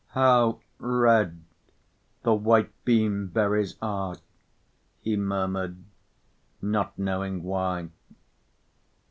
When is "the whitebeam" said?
2.23-3.27